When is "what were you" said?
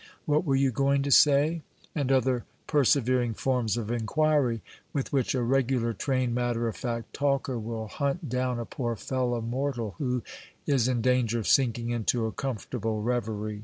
0.25-0.71